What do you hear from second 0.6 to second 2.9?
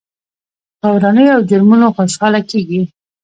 پر ورانيو او جرمونو خوشحاله کېږي.